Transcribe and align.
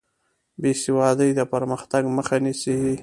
بېسوادي 0.61 1.29
د 1.35 1.41
پرمختګ 1.53 2.03
مخه 2.17 2.37
نیسي. 2.43 2.77